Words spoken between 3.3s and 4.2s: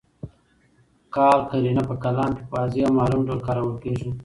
کارول کیږي.